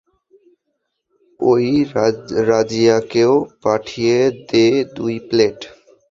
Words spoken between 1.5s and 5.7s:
ওই রাজিয়াকেও পাঠিয়ে দে, দুই প্লেট।